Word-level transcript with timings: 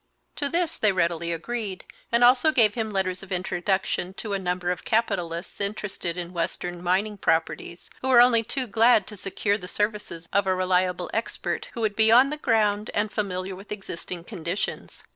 To 0.37 0.49
this 0.49 0.79
they 0.79 0.91
readily 0.91 1.31
agreed, 1.31 1.85
and 2.11 2.23
also 2.23 2.51
gave 2.51 2.73
him 2.73 2.89
letters 2.89 3.21
of 3.21 3.31
introduction 3.31 4.15
to 4.15 4.33
a 4.33 4.39
number 4.39 4.71
of 4.71 4.83
capitalists 4.83 5.61
interested 5.61 6.17
in 6.17 6.33
western 6.33 6.81
mining 6.81 7.19
properties, 7.19 7.87
who 8.01 8.07
were 8.07 8.19
only 8.19 8.41
too 8.41 8.65
glad 8.65 9.05
to 9.05 9.15
secure 9.15 9.59
the 9.59 9.67
services 9.67 10.27
of 10.33 10.47
a 10.47 10.55
reliable 10.55 11.11
expert 11.13 11.67
who 11.73 11.81
would 11.81 11.95
be 11.95 12.11
on 12.11 12.31
the 12.31 12.37
ground 12.37 12.89
and 12.95 13.11
familiar 13.11 13.55
with 13.55 13.71
existing 13.71 14.23
conditions. 14.23 15.03